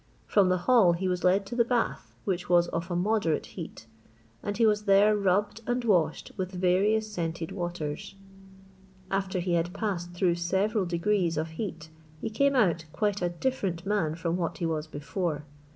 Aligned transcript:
From 0.25 0.49
the 0.49 0.57
hall 0.65 0.93
he 0.93 1.07
was 1.07 1.23
led 1.23 1.45
to 1.45 1.55
the 1.55 1.63
bath, 1.63 2.15
which 2.25 2.49
was 2.49 2.67
of 2.69 2.89
a 2.89 2.95
moderate 2.95 3.45
heat, 3.45 3.85
and 4.41 4.57
he 4.57 4.65
was 4.65 4.85
there 4.85 5.15
rubbed 5.15 5.61
and 5.67 5.83
washed 5.85 6.31
with 6.37 6.51
various 6.53 7.07
scented 7.11 7.51
waters. 7.51 8.15
After 9.11 9.37
he 9.39 9.53
had 9.53 9.73
passed 9.75 10.11
through 10.13 10.37
several 10.41 10.87
degrees 10.87 11.37
of 11.37 11.49
heat, 11.49 11.89
he 12.19 12.31
came 12.31 12.55
out, 12.55 12.85
quite 12.91 13.21
a 13.21 13.29
different 13.29 13.85
man 13.85 14.15
from 14.15 14.37
what 14.37 14.57
he 14.57 14.65
was 14.65 14.87
before. 14.87 15.43